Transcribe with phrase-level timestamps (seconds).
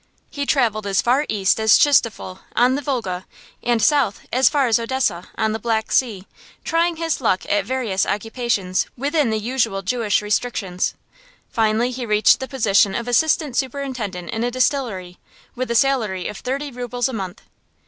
[0.31, 3.27] He travelled as far east as Tchistopol, on the Volga,
[3.61, 6.25] and south as far as Odessa, on the Black Sea,
[6.63, 10.95] trying his luck at various occupations within the usual Jewish restrictions.
[11.51, 15.19] Finally he reached the position of assistant superintendent in a distillery,
[15.53, 17.43] with a salary of thirty rubles a month.